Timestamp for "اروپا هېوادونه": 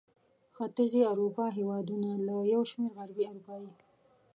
1.11-2.09